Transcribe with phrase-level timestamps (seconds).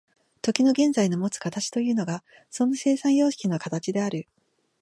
[0.41, 4.27] 時の現在のもつ形というのがその生産様式の形である。